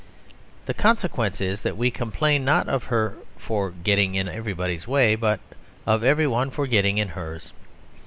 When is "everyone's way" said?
4.27-5.13